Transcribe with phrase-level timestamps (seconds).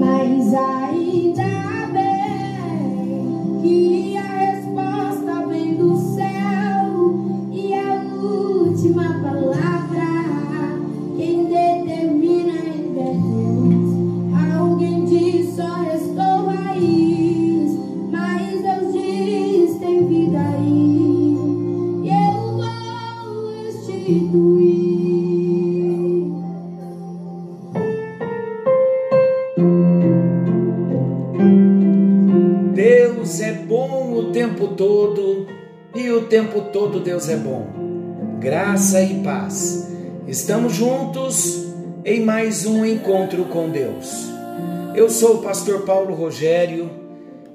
[0.00, 2.17] mày dài đã bên
[36.28, 38.38] tempo todo Deus é bom.
[38.38, 39.88] Graça e paz.
[40.26, 41.66] Estamos juntos
[42.04, 44.26] em mais um encontro com Deus.
[44.94, 46.90] Eu sou o pastor Paulo Rogério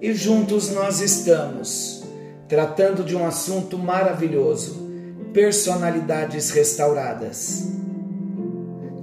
[0.02, 2.04] e juntos nós estamos
[2.48, 4.90] tratando de um assunto maravilhoso:
[5.32, 7.68] personalidades restauradas.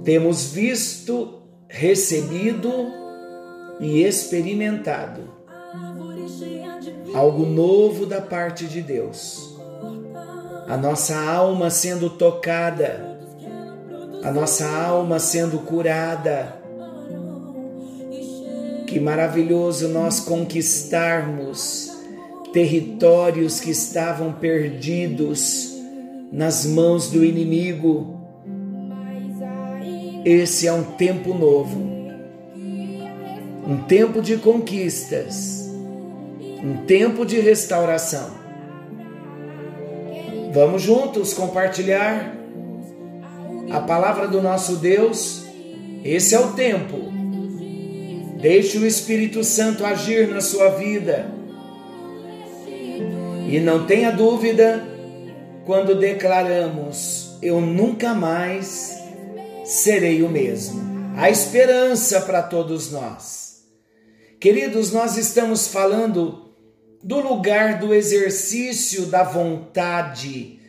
[0.03, 2.71] Temos visto, recebido
[3.79, 5.41] e experimentado
[7.13, 9.50] algo novo da parte de Deus.
[10.71, 13.19] A nossa alma sendo tocada,
[14.23, 16.55] a nossa alma sendo curada.
[18.87, 21.91] Que maravilhoso nós conquistarmos
[22.53, 25.75] territórios que estavam perdidos
[26.31, 28.21] nas mãos do inimigo.
[30.23, 31.79] Esse é um tempo novo,
[33.67, 35.61] um tempo de conquistas
[36.63, 38.40] um tempo de restauração.
[40.53, 42.35] Vamos juntos compartilhar
[43.71, 45.45] a palavra do nosso Deus.
[46.03, 46.97] Esse é o tempo.
[48.41, 51.31] Deixe o Espírito Santo agir na sua vida.
[53.49, 54.83] E não tenha dúvida
[55.65, 59.01] quando declaramos: Eu nunca mais
[59.63, 60.81] serei o mesmo.
[61.15, 63.63] Há esperança para todos nós.
[64.37, 66.50] Queridos, nós estamos falando
[67.03, 70.59] do lugar do exercício da vontade,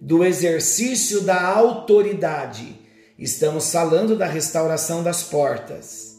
[0.00, 2.78] do exercício da autoridade.
[3.18, 6.18] Estamos falando da restauração das portas.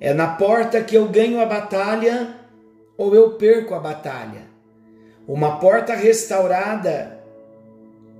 [0.00, 2.34] É na porta que eu ganho a batalha
[2.96, 4.42] ou eu perco a batalha.
[5.26, 7.18] Uma porta restaurada,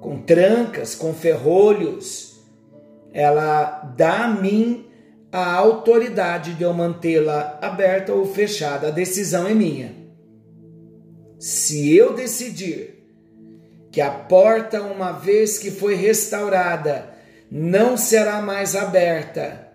[0.01, 2.39] com trancas, com ferrolhos,
[3.13, 4.87] ela dá a mim
[5.31, 8.89] a autoridade de eu mantê-la aberta ou fechada.
[8.89, 9.98] A decisão é minha.
[11.39, 12.99] Se eu decidir
[13.93, 17.15] que a porta, uma vez que foi restaurada,
[17.51, 19.69] não será mais aberta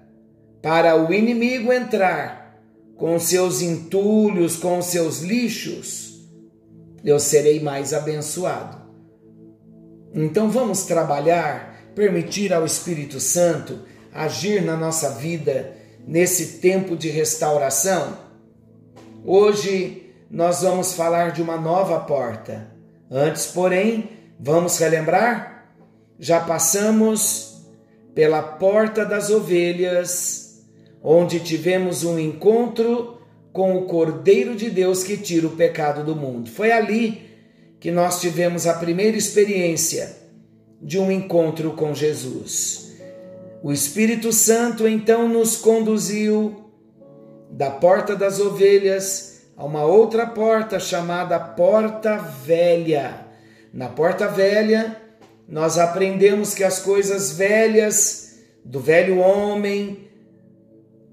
[0.61, 2.61] para o inimigo entrar
[2.95, 6.21] com seus entulhos, com seus lixos,
[7.03, 8.77] eu serei mais abençoado.
[10.13, 13.79] Então vamos trabalhar, permitir ao Espírito Santo
[14.13, 15.75] agir na nossa vida
[16.07, 18.17] nesse tempo de restauração.
[19.25, 20.02] Hoje
[20.33, 22.67] nós vamos falar de uma nova porta.
[23.09, 25.69] Antes, porém, vamos relembrar?
[26.19, 27.67] Já passamos
[28.15, 30.65] pela porta das ovelhas,
[31.03, 33.21] onde tivemos um encontro
[33.51, 36.49] com o Cordeiro de Deus que tira o pecado do mundo.
[36.49, 37.29] Foi ali
[37.79, 40.17] que nós tivemos a primeira experiência
[40.81, 42.95] de um encontro com Jesus.
[43.61, 46.71] O Espírito Santo então nos conduziu
[47.51, 53.27] da porta das ovelhas a uma outra porta chamada Porta Velha.
[53.73, 54.97] Na Porta Velha,
[55.47, 60.09] nós aprendemos que as coisas velhas do velho homem,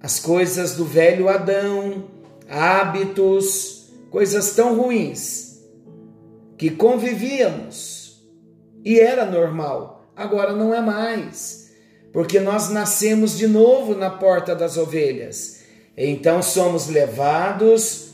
[0.03, 2.05] as coisas do velho Adão,
[2.49, 5.61] hábitos, coisas tão ruins
[6.57, 8.22] que convivíamos
[8.84, 11.72] e era normal, agora não é mais,
[12.12, 15.61] porque nós nascemos de novo na porta das ovelhas.
[15.97, 18.09] Então somos levados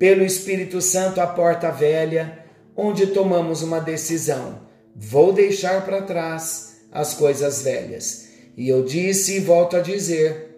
[0.00, 2.42] pelo Espírito Santo à porta velha,
[2.74, 4.62] onde tomamos uma decisão:
[4.96, 8.30] vou deixar para trás as coisas velhas.
[8.56, 10.56] E eu disse e volto a dizer: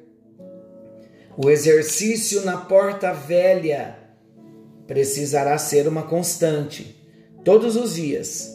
[1.36, 3.98] o exercício na porta velha
[4.86, 6.96] precisará ser uma constante.
[7.44, 8.48] Todos os dias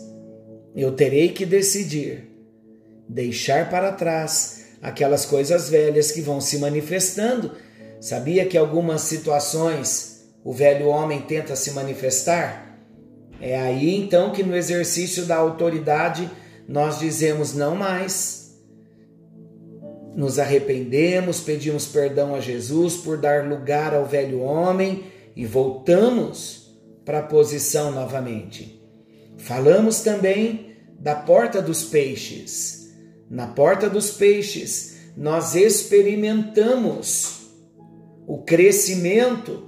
[0.74, 2.31] eu terei que decidir
[3.10, 7.51] deixar para trás aquelas coisas velhas que vão se manifestando.
[8.00, 10.17] Sabia que algumas situações
[10.48, 12.80] o velho homem tenta se manifestar?
[13.42, 16.32] É aí então que no exercício da autoridade
[16.66, 18.58] nós dizemos não mais.
[20.16, 25.04] Nos arrependemos, pedimos perdão a Jesus por dar lugar ao velho homem
[25.36, 26.74] e voltamos
[27.04, 28.82] para a posição novamente.
[29.36, 32.96] Falamos também da porta dos peixes.
[33.30, 37.50] Na porta dos peixes, nós experimentamos
[38.26, 39.67] o crescimento,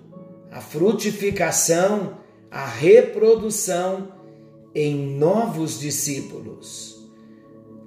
[0.60, 2.18] a frutificação,
[2.52, 4.12] a reprodução
[4.76, 7.10] em novos discípulos.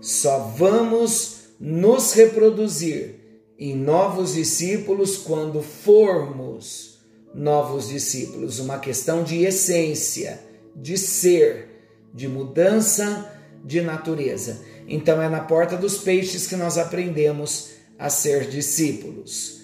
[0.01, 3.17] Só vamos nos reproduzir
[3.59, 6.99] em novos discípulos quando formos
[7.35, 8.59] novos discípulos.
[8.59, 10.41] Uma questão de essência,
[10.75, 11.69] de ser,
[12.15, 13.31] de mudança
[13.63, 14.63] de natureza.
[14.89, 19.61] Então é na porta dos peixes que nós aprendemos a ser discípulos.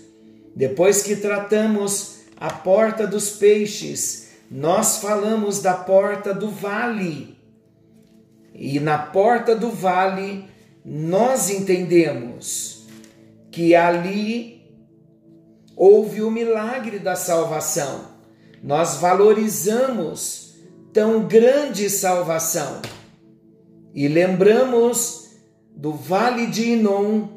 [0.55, 7.37] Depois que tratamos a porta dos peixes, nós falamos da porta do vale.
[8.55, 10.45] E na porta do vale,
[10.85, 12.87] nós entendemos
[13.51, 14.63] que ali
[15.77, 18.07] houve o milagre da salvação.
[18.63, 20.55] Nós valorizamos
[20.93, 22.81] tão grande salvação
[23.95, 25.31] e lembramos
[25.75, 27.29] do vale de Inom,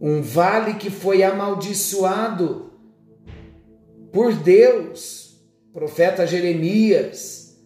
[0.00, 2.71] um vale que foi amaldiçoado
[4.12, 5.40] por Deus,
[5.72, 7.56] profeta Jeremias.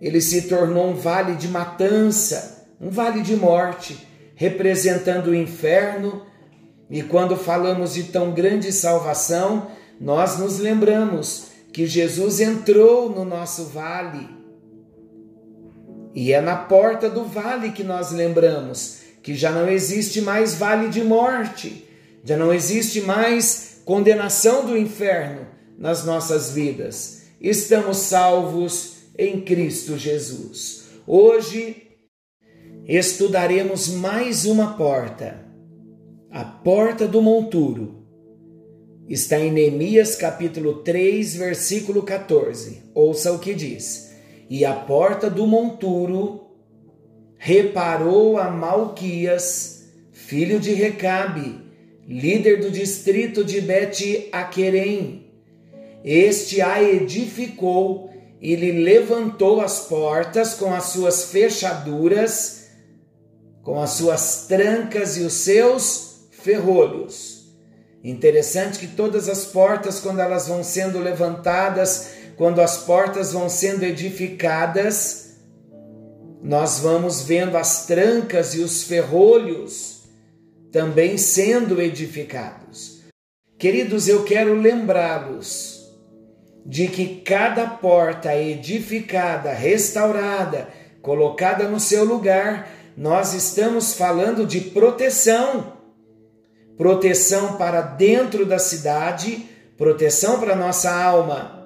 [0.00, 3.96] Ele se tornou um vale de matança, um vale de morte,
[4.34, 6.26] representando o inferno.
[6.90, 9.70] E quando falamos de tão grande salvação,
[10.00, 14.28] nós nos lembramos que Jesus entrou no nosso vale
[16.14, 20.88] e é na porta do vale que nós lembramos que já não existe mais vale
[20.88, 21.88] de morte,
[22.22, 27.22] já não existe mais condenação do inferno nas nossas vidas.
[27.40, 30.84] Estamos salvos em Cristo Jesus.
[31.06, 31.82] Hoje
[32.86, 35.44] estudaremos mais uma porta,
[36.30, 38.02] a porta do monturo.
[39.08, 42.82] Está em Neemias capítulo 3, versículo 14.
[42.94, 44.14] Ouça o que diz
[44.48, 46.42] e a porta do monturo
[47.36, 51.60] reparou a Malquias, filho de Recabe,
[52.06, 55.23] líder do distrito de Bet-Aquerem.
[56.04, 62.66] Este a edificou e lhe levantou as portas com as suas fechaduras,
[63.62, 67.46] com as suas trancas e os seus ferrolhos.
[68.04, 73.82] Interessante que todas as portas, quando elas vão sendo levantadas, quando as portas vão sendo
[73.82, 75.38] edificadas,
[76.42, 80.02] nós vamos vendo as trancas e os ferrolhos
[80.70, 83.00] também sendo edificados.
[83.56, 85.73] Queridos, eu quero lembrá-los
[86.64, 90.68] de que cada porta edificada, restaurada,
[91.02, 95.74] colocada no seu lugar, nós estamos falando de proteção.
[96.76, 101.64] Proteção para dentro da cidade, proteção para nossa alma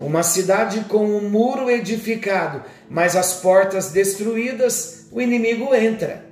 [0.00, 6.24] uma cidade com um muro edificado, mas as portas destruídas, o inimigo entra.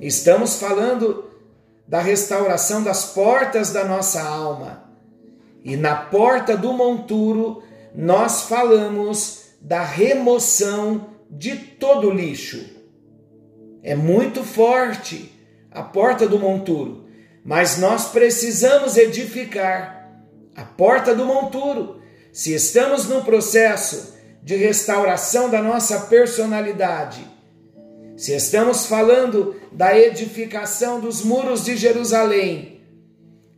[0.00, 1.24] Estamos falando
[1.86, 4.85] da restauração das portas da nossa alma.
[5.66, 7.60] E na porta do monturo,
[7.92, 12.64] nós falamos da remoção de todo lixo.
[13.82, 15.32] É muito forte
[15.68, 17.08] a porta do monturo,
[17.44, 20.08] mas nós precisamos edificar
[20.54, 22.00] a porta do monturo
[22.32, 27.26] se estamos no processo de restauração da nossa personalidade,
[28.16, 32.82] se estamos falando da edificação dos muros de Jerusalém,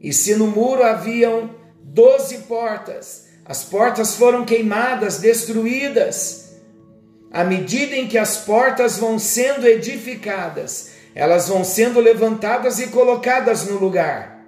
[0.01, 1.58] e se no muro haviam
[1.93, 6.57] doze portas, as portas foram queimadas, destruídas,
[7.31, 13.67] à medida em que as portas vão sendo edificadas, elas vão sendo levantadas e colocadas
[13.67, 14.39] no lugar.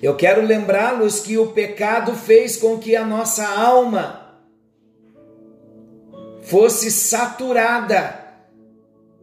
[0.00, 4.40] Eu quero lembrá-los que o pecado fez com que a nossa alma
[6.42, 8.26] fosse saturada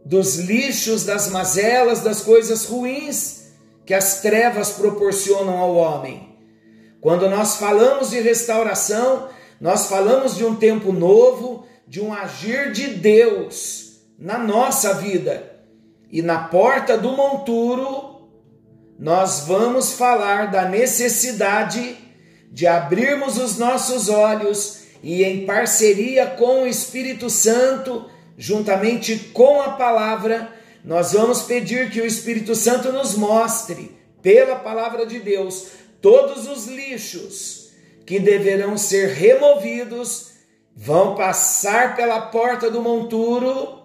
[0.04, 3.46] dos lixos, das mazelas, das coisas ruins
[3.86, 6.35] que as trevas proporcionam ao homem.
[7.00, 9.28] Quando nós falamos de restauração,
[9.60, 15.52] nós falamos de um tempo novo, de um agir de Deus na nossa vida.
[16.10, 18.16] E na porta do monturo
[18.98, 21.98] nós vamos falar da necessidade
[22.50, 28.06] de abrirmos os nossos olhos e, em parceria com o Espírito Santo,
[28.38, 30.50] juntamente com a palavra,
[30.82, 35.68] nós vamos pedir que o Espírito Santo nos mostre, pela palavra de Deus,
[36.00, 37.70] todos os lixos
[38.04, 40.32] que deverão ser removidos,
[40.74, 43.82] vão passar pela porta do monturo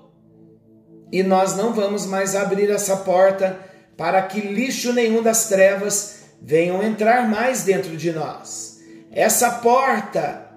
[1.11, 3.59] e nós não vamos mais abrir essa porta
[3.97, 8.79] para que lixo nenhum das trevas venham entrar mais dentro de nós.
[9.11, 10.49] Essa porta,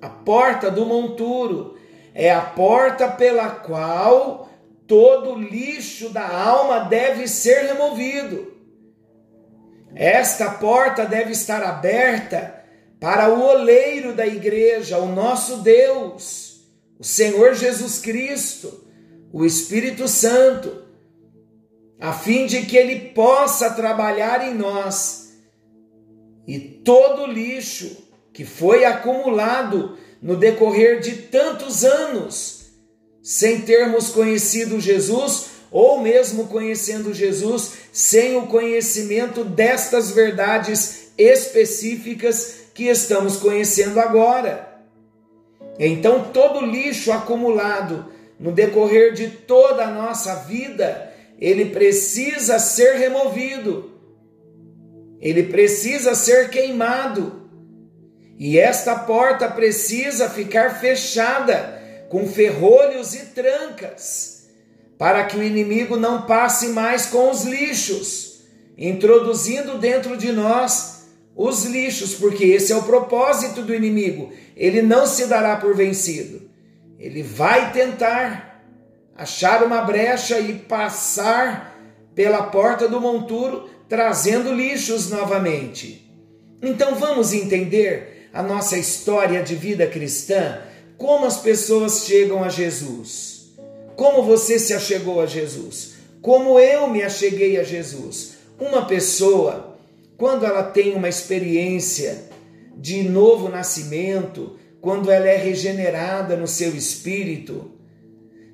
[0.00, 1.76] a porta do monturo,
[2.14, 4.48] é a porta pela qual
[4.86, 8.52] todo lixo da alma deve ser removido.
[9.94, 12.62] Esta porta deve estar aberta
[12.98, 16.60] para o oleiro da igreja, o nosso Deus,
[16.98, 18.86] o Senhor Jesus Cristo,
[19.32, 20.84] o Espírito Santo,
[22.00, 25.32] a fim de que ele possa trabalhar em nós.
[26.46, 32.66] E todo lixo que foi acumulado no decorrer de tantos anos,
[33.22, 42.88] sem termos conhecido Jesus, ou mesmo conhecendo Jesus, sem o conhecimento destas verdades específicas que
[42.88, 44.68] estamos conhecendo agora.
[45.78, 53.92] Então, todo lixo acumulado no decorrer de toda a nossa vida, ele precisa ser removido,
[55.20, 57.40] ele precisa ser queimado.
[58.38, 64.41] E esta porta precisa ficar fechada com ferrolhos e trancas,
[65.02, 68.44] para que o inimigo não passe mais com os lixos,
[68.78, 74.32] introduzindo dentro de nós os lixos, porque esse é o propósito do inimigo.
[74.56, 76.48] Ele não se dará por vencido.
[77.00, 78.64] Ele vai tentar
[79.16, 81.76] achar uma brecha e passar
[82.14, 86.08] pela porta do monturo, trazendo lixos novamente.
[86.62, 90.60] Então vamos entender a nossa história de vida cristã,
[90.96, 93.31] como as pessoas chegam a Jesus.
[93.96, 95.94] Como você se achegou a Jesus?
[96.20, 98.34] Como eu me acheguei a Jesus?
[98.58, 99.76] Uma pessoa,
[100.16, 102.30] quando ela tem uma experiência
[102.76, 107.72] de novo nascimento, quando ela é regenerada no seu espírito,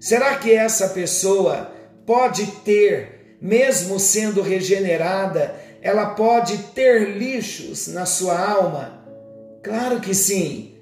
[0.00, 1.72] será que essa pessoa
[2.04, 9.04] pode ter, mesmo sendo regenerada, ela pode ter lixos na sua alma?
[9.62, 10.74] Claro que sim.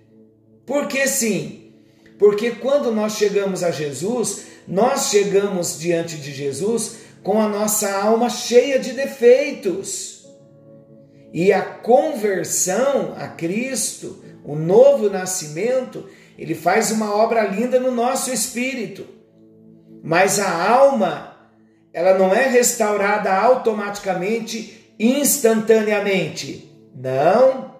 [0.65, 1.73] Por que sim?
[2.19, 8.29] Porque quando nós chegamos a Jesus, nós chegamos diante de Jesus com a nossa alma
[8.29, 10.27] cheia de defeitos.
[11.33, 16.09] E a conversão a Cristo, o novo nascimento,
[16.39, 19.07] ele faz uma obra linda no nosso espírito.
[20.03, 21.37] Mas a alma,
[21.93, 26.73] ela não é restaurada automaticamente, instantaneamente.
[26.95, 27.77] Não.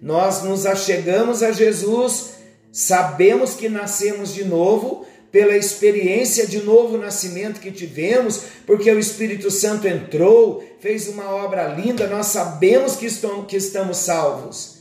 [0.00, 2.34] Nós nos achegamos a Jesus,
[2.72, 9.50] sabemos que nascemos de novo, pela experiência de novo nascimento que tivemos, porque o Espírito
[9.50, 14.78] Santo entrou, fez uma obra linda, nós sabemos que estamos, que estamos salvos.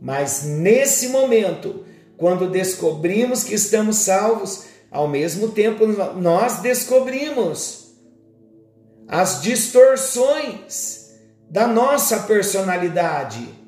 [0.00, 1.84] Mas nesse momento,
[2.16, 5.86] quando descobrimos que estamos salvos, ao mesmo tempo
[6.16, 7.94] nós descobrimos
[9.08, 11.10] as distorções
[11.50, 13.61] da nossa personalidade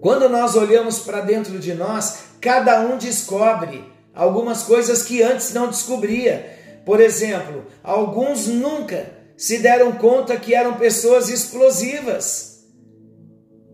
[0.00, 5.68] quando nós olhamos para dentro de nós, cada um descobre algumas coisas que antes não
[5.68, 6.58] descobria.
[6.84, 12.64] Por exemplo, alguns nunca se deram conta que eram pessoas explosivas.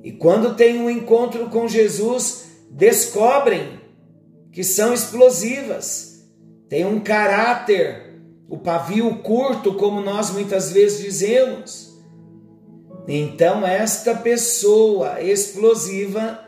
[0.02, 3.80] E quando têm um encontro com Jesus, descobrem
[4.52, 6.24] que são explosivas,
[6.68, 11.85] têm um caráter, o pavio curto, como nós muitas vezes dizemos.
[13.08, 16.40] Então, esta pessoa explosiva,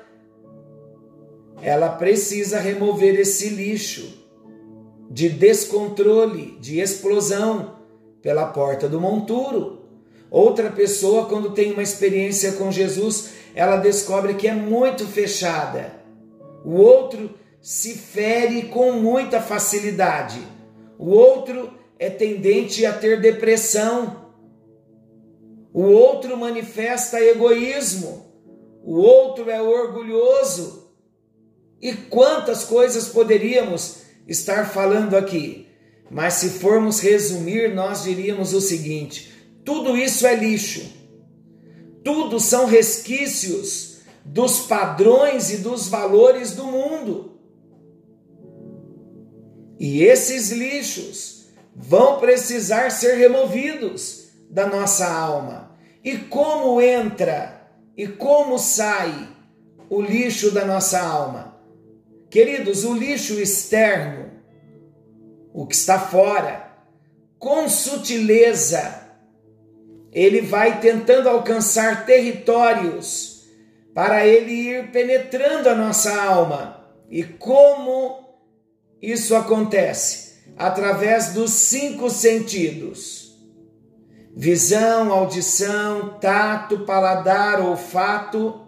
[1.62, 4.26] ela precisa remover esse lixo
[5.10, 7.76] de descontrole, de explosão
[8.20, 9.78] pela porta do monturo.
[10.30, 15.92] Outra pessoa, quando tem uma experiência com Jesus, ela descobre que é muito fechada.
[16.64, 20.40] O outro se fere com muita facilidade.
[20.98, 24.17] O outro é tendente a ter depressão
[25.78, 28.26] o outro manifesta egoísmo,
[28.82, 30.92] o outro é orgulhoso.
[31.80, 35.68] E quantas coisas poderíamos estar falando aqui?
[36.10, 39.32] Mas se formos resumir, nós diríamos o seguinte:
[39.64, 40.84] tudo isso é lixo.
[42.02, 47.38] Tudo são resquícios dos padrões e dos valores do mundo.
[49.78, 55.67] E esses lixos vão precisar ser removidos da nossa alma.
[56.08, 59.28] E como entra e como sai
[59.90, 61.60] o lixo da nossa alma?
[62.30, 64.30] Queridos, o lixo externo,
[65.52, 66.72] o que está fora,
[67.38, 69.02] com sutileza,
[70.10, 73.46] ele vai tentando alcançar territórios
[73.92, 76.90] para ele ir penetrando a nossa alma.
[77.10, 78.18] E como
[79.02, 80.38] isso acontece?
[80.56, 83.17] Através dos cinco sentidos
[84.36, 88.60] visão, audição, tato, paladar, olfato.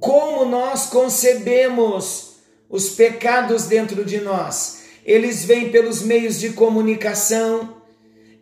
[0.00, 2.36] Como nós concebemos
[2.68, 4.84] os pecados dentro de nós?
[5.04, 7.76] Eles vêm pelos meios de comunicação,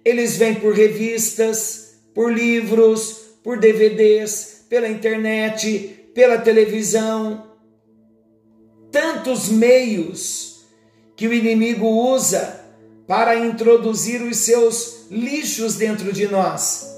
[0.04, 7.52] eles vêm por revistas, por livros, por DVDs, pela internet, pela televisão.
[8.90, 10.64] Tantos meios
[11.16, 12.63] que o inimigo usa
[13.06, 16.94] para introduzir os seus lixos dentro de nós.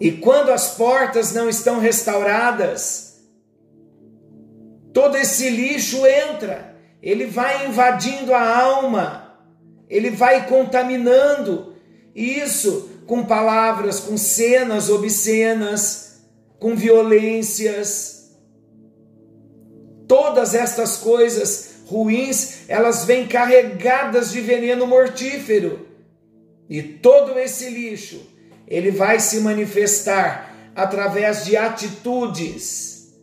[0.00, 3.20] E quando as portas não estão restauradas,
[4.92, 9.38] todo esse lixo entra, ele vai invadindo a alma,
[9.88, 11.74] ele vai contaminando
[12.14, 16.22] isso com palavras, com cenas obscenas,
[16.58, 18.36] com violências.
[20.08, 25.86] Todas estas coisas ruins, elas vêm carregadas de veneno mortífero.
[26.68, 28.20] E todo esse lixo,
[28.66, 33.14] ele vai se manifestar através de atitudes,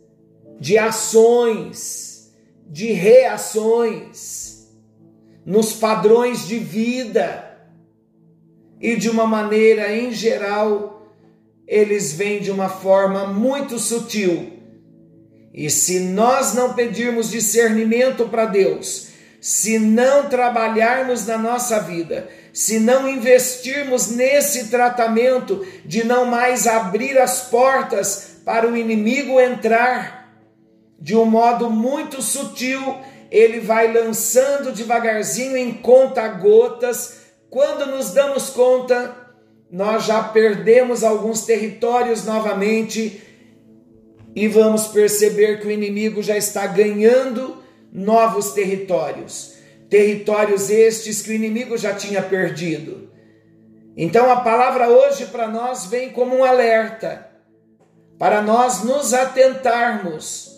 [0.58, 2.32] de ações,
[2.66, 4.68] de reações,
[5.44, 7.52] nos padrões de vida
[8.80, 11.12] e de uma maneira em geral,
[11.66, 14.51] eles vêm de uma forma muito sutil
[15.52, 19.08] e se nós não pedirmos discernimento para Deus,
[19.40, 27.18] se não trabalharmos na nossa vida, se não investirmos nesse tratamento de não mais abrir
[27.18, 30.32] as portas para o inimigo entrar,
[30.98, 32.98] de um modo muito sutil,
[33.30, 37.22] ele vai lançando devagarzinho em conta-gotas.
[37.50, 39.16] Quando nos damos conta,
[39.70, 43.20] nós já perdemos alguns territórios novamente
[44.34, 47.62] e vamos perceber que o inimigo já está ganhando
[47.92, 49.54] novos territórios,
[49.90, 53.10] territórios estes que o inimigo já tinha perdido.
[53.96, 57.28] Então a palavra hoje para nós vem como um alerta,
[58.18, 60.50] para nós nos atentarmos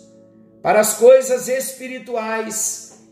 [0.61, 3.03] para as coisas espirituais,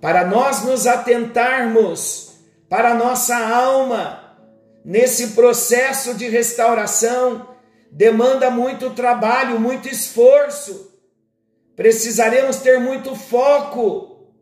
[0.00, 2.32] para nós nos atentarmos
[2.68, 4.36] para a nossa alma
[4.84, 7.51] nesse processo de restauração
[7.92, 10.90] demanda muito trabalho, muito esforço.
[11.76, 14.32] Precisaremos ter muito foco,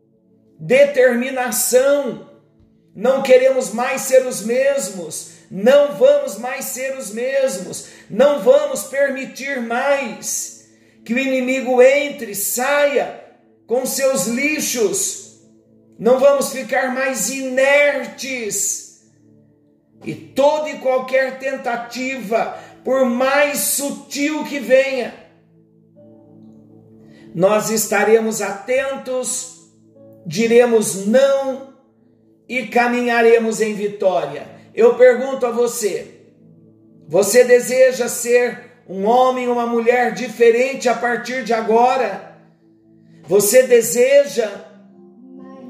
[0.57, 2.29] determinação.
[2.95, 9.61] Não queremos mais ser os mesmos, não vamos mais ser os mesmos, não vamos permitir
[9.61, 10.69] mais
[11.03, 13.21] que o inimigo entre, saia
[13.65, 15.41] com seus lixos,
[15.97, 18.81] não vamos ficar mais inertes.
[20.03, 25.13] E toda e qualquer tentativa por mais sutil que venha,
[27.33, 29.71] nós estaremos atentos,
[30.25, 31.73] diremos não
[32.47, 34.47] e caminharemos em vitória.
[34.73, 36.21] Eu pergunto a você:
[37.07, 42.31] você deseja ser um homem ou uma mulher diferente a partir de agora?
[43.23, 44.49] Você deseja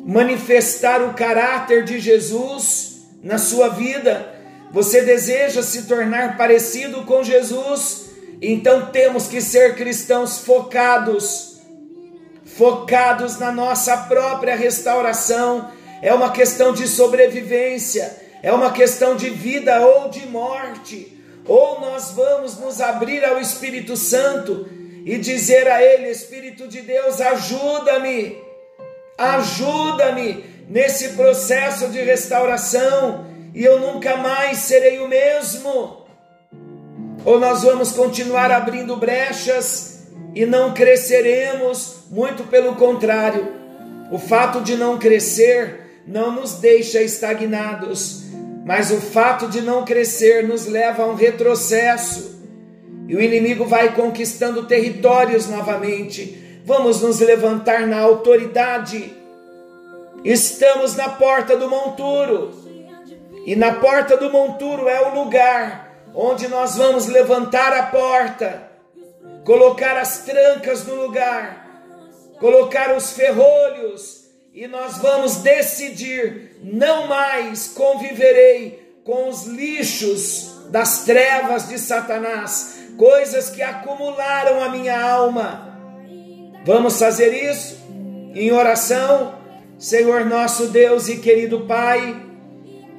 [0.06, 4.31] manifestar o caráter de Jesus na sua vida?
[4.72, 8.10] Você deseja se tornar parecido com Jesus?
[8.42, 11.60] Então temos que ser cristãos focados,
[12.46, 15.70] focados na nossa própria restauração.
[16.02, 21.18] É uma questão de sobrevivência, é uma questão de vida ou de morte.
[21.46, 24.70] Ou nós vamos nos abrir ao Espírito Santo
[25.06, 28.38] e dizer a Ele: Espírito de Deus, ajuda-me,
[29.18, 36.06] ajuda-me nesse processo de restauração e eu nunca mais serei o mesmo?
[37.24, 43.48] Ou nós vamos continuar abrindo brechas e não cresceremos, muito pelo contrário.
[44.12, 48.24] O fato de não crescer não nos deixa estagnados,
[48.66, 52.40] mas o fato de não crescer nos leva a um retrocesso.
[53.08, 56.62] E o inimigo vai conquistando territórios novamente.
[56.66, 59.14] Vamos nos levantar na autoridade.
[60.24, 62.71] Estamos na porta do monturo.
[63.46, 68.70] E na porta do monturo é o lugar onde nós vamos levantar a porta,
[69.44, 71.66] colocar as trancas no lugar,
[72.40, 74.22] colocar os ferrolhos,
[74.54, 83.50] e nós vamos decidir: não mais conviverei com os lixos das trevas de Satanás, coisas
[83.50, 85.70] que acumularam a minha alma.
[86.66, 87.82] Vamos fazer isso
[88.36, 89.34] em oração,
[89.80, 92.31] Senhor nosso Deus e querido Pai.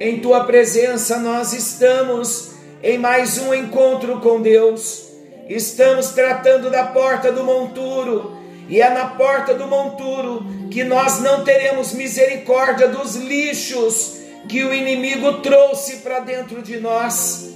[0.03, 2.51] Em tua presença nós estamos
[2.83, 5.05] em mais um encontro com Deus.
[5.47, 8.37] Estamos tratando da porta do monturo,
[8.67, 14.17] e é na porta do monturo que nós não teremos misericórdia dos lixos
[14.49, 17.53] que o inimigo trouxe para dentro de nós.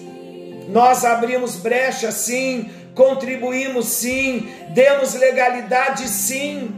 [0.69, 6.73] Nós abrimos brecha sim, contribuímos sim, demos legalidade sim.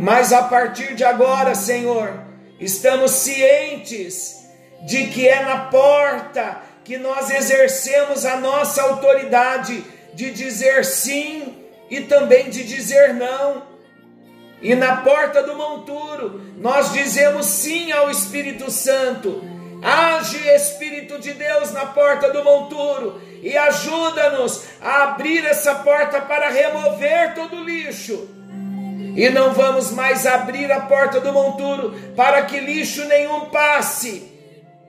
[0.00, 2.28] Mas a partir de agora, Senhor,
[2.60, 4.46] Estamos cientes
[4.86, 11.54] de que é na porta que nós exercemos a nossa autoridade de dizer sim
[11.88, 13.62] e também de dizer não.
[14.60, 19.42] E na porta do monturo, nós dizemos sim ao Espírito Santo.
[19.82, 26.50] Age Espírito de Deus na porta do monturo e ajuda-nos a abrir essa porta para
[26.50, 28.39] remover todo o lixo.
[29.16, 34.30] E não vamos mais abrir a porta do monturo para que lixo nenhum passe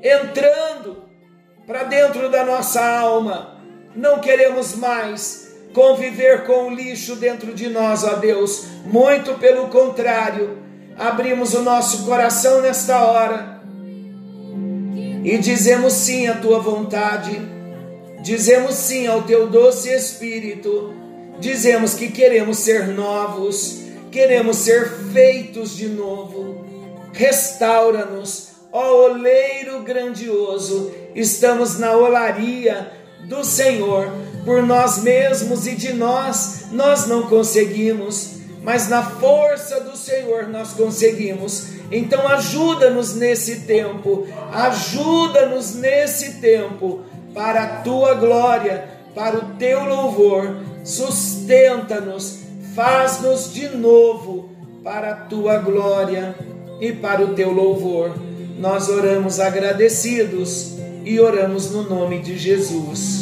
[0.01, 1.03] entrando
[1.65, 3.57] para dentro da nossa alma.
[3.95, 8.65] Não queremos mais conviver com o lixo dentro de nós, ó Deus.
[8.85, 10.57] Muito pelo contrário,
[10.97, 13.61] abrimos o nosso coração nesta hora
[15.23, 17.39] e dizemos sim à tua vontade,
[18.21, 20.93] dizemos sim ao teu doce Espírito,
[21.39, 26.65] dizemos que queremos ser novos, queremos ser feitos de novo.
[27.13, 32.91] Restaura-nos, ó oleiro grandioso, estamos na olaria
[33.25, 34.11] do Senhor
[34.45, 38.31] por nós mesmos e de nós, nós não conseguimos,
[38.63, 41.67] mas na força do Senhor nós conseguimos.
[41.91, 47.01] Então ajuda-nos nesse tempo, ajuda-nos nesse tempo
[47.33, 50.57] para a tua glória, para o teu louvor.
[50.83, 52.39] Sustenta-nos,
[52.75, 54.49] faz-nos de novo
[54.83, 56.35] para a tua glória
[56.79, 58.15] e para o teu louvor.
[58.57, 63.20] Nós oramos agradecidos e oramos no nome de Jesus.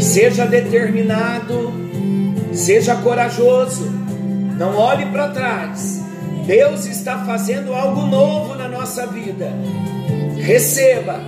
[0.00, 1.72] Seja determinado,
[2.52, 3.90] seja corajoso.
[4.58, 6.02] Não olhe para trás.
[6.46, 9.52] Deus está fazendo algo novo na nossa vida.
[10.36, 11.20] Receba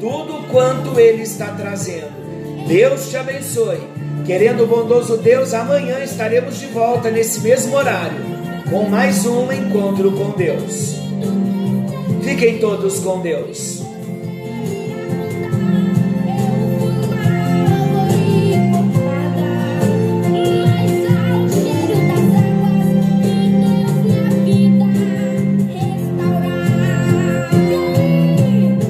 [0.00, 2.66] tudo quanto Ele está trazendo.
[2.68, 3.80] Deus te abençoe.
[4.24, 8.36] Querendo o bondoso Deus, amanhã estaremos de volta nesse mesmo horário
[8.70, 10.96] com mais um encontro com Deus.
[12.22, 13.85] Fiquem todos com Deus.